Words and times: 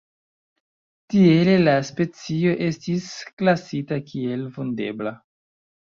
Tiele 1.15 1.53
la 1.67 1.75
specio 1.91 2.55
estis 2.71 3.13
klasita 3.43 4.03
kiel 4.11 4.53
vundebla. 4.59 5.19